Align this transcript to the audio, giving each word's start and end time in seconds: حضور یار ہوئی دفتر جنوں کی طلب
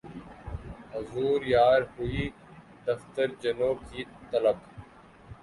حضور 0.93 1.39
یار 1.47 1.81
ہوئی 1.91 2.23
دفتر 2.87 3.27
جنوں 3.41 3.73
کی 3.85 4.03
طلب 4.31 4.57